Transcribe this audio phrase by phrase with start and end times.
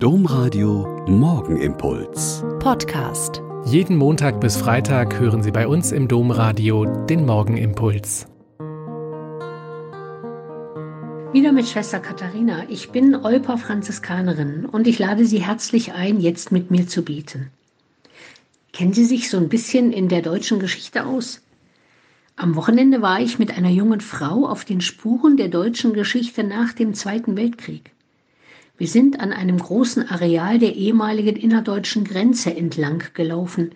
[0.00, 2.44] Domradio Morgenimpuls.
[2.60, 3.42] Podcast.
[3.64, 8.28] Jeden Montag bis Freitag hören Sie bei uns im Domradio den Morgenimpuls.
[11.32, 12.62] Wieder mit Schwester Katharina.
[12.68, 17.50] Ich bin Olper Franziskanerin und ich lade Sie herzlich ein, jetzt mit mir zu beten.
[18.72, 21.42] Kennen Sie sich so ein bisschen in der deutschen Geschichte aus?
[22.36, 26.72] Am Wochenende war ich mit einer jungen Frau auf den Spuren der deutschen Geschichte nach
[26.72, 27.90] dem Zweiten Weltkrieg.
[28.78, 33.72] Wir sind an einem großen Areal der ehemaligen innerdeutschen Grenze entlang gelaufen,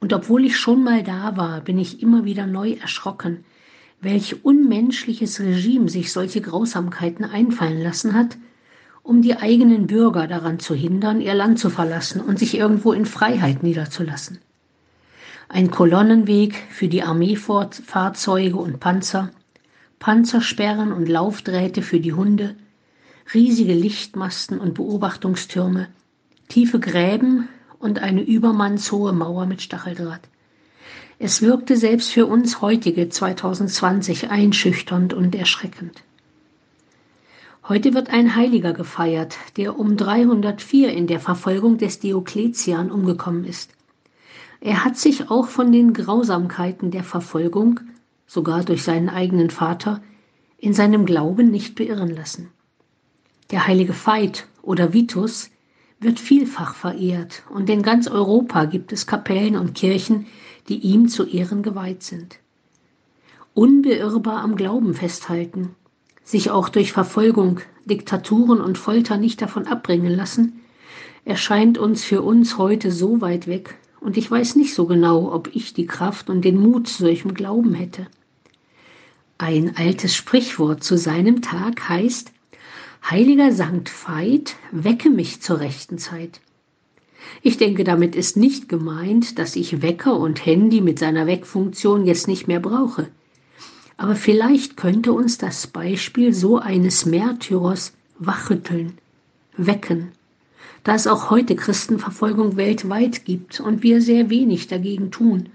[0.00, 3.44] und obwohl ich schon mal da war, bin ich immer wieder neu erschrocken,
[4.00, 8.38] welch unmenschliches Regime sich solche Grausamkeiten einfallen lassen hat,
[9.02, 13.06] um die eigenen Bürger daran zu hindern, ihr Land zu verlassen und sich irgendwo in
[13.06, 14.38] Freiheit niederzulassen.
[15.48, 19.30] Ein Kolonnenweg für die Armeefahrzeuge und Panzer,
[19.98, 22.54] Panzersperren und Laufdrähte für die Hunde,
[23.34, 25.88] riesige Lichtmasten und Beobachtungstürme,
[26.48, 30.22] tiefe Gräben und eine übermannshohe Mauer mit Stacheldraht.
[31.18, 36.02] Es wirkte selbst für uns heutige 2020 einschüchternd und erschreckend.
[37.68, 43.72] Heute wird ein Heiliger gefeiert, der um 304 in der Verfolgung des Diokletian umgekommen ist.
[44.60, 47.80] Er hat sich auch von den Grausamkeiten der Verfolgung,
[48.26, 50.00] sogar durch seinen eigenen Vater,
[50.56, 52.48] in seinem Glauben nicht beirren lassen.
[53.50, 55.50] Der heilige Veit oder Vitus
[56.00, 60.26] wird vielfach verehrt und in ganz Europa gibt es Kapellen und Kirchen,
[60.68, 62.40] die ihm zu Ehren geweiht sind.
[63.54, 65.74] Unbeirrbar am Glauben festhalten,
[66.22, 70.60] sich auch durch Verfolgung, Diktaturen und Folter nicht davon abbringen lassen,
[71.24, 75.54] erscheint uns für uns heute so weit weg, und ich weiß nicht so genau, ob
[75.56, 78.06] ich die Kraft und den Mut zu solchem Glauben hätte.
[79.38, 82.32] Ein altes Sprichwort zu seinem Tag heißt,
[83.04, 86.40] Heiliger Sankt Veit, wecke mich zur rechten Zeit.
[87.42, 92.28] Ich denke, damit ist nicht gemeint, dass ich Wecker und Handy mit seiner Weckfunktion jetzt
[92.28, 93.08] nicht mehr brauche.
[93.96, 98.94] Aber vielleicht könnte uns das Beispiel so eines Märtyrers wachrütteln,
[99.56, 100.12] wecken,
[100.84, 105.48] da es auch heute Christenverfolgung weltweit gibt und wir sehr wenig dagegen tun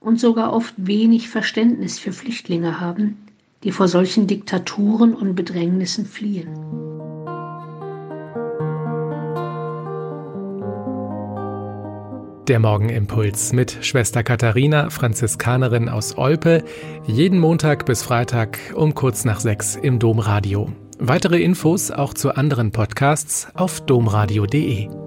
[0.00, 3.16] und sogar oft wenig Verständnis für Flüchtlinge haben,
[3.64, 6.48] die vor solchen Diktaturen und Bedrängnissen fliehen.
[12.48, 16.64] Der Morgenimpuls mit Schwester Katharina, Franziskanerin aus Olpe,
[17.06, 20.72] jeden Montag bis Freitag um kurz nach sechs im Domradio.
[20.98, 24.99] Weitere Infos auch zu anderen Podcasts auf domradio.de.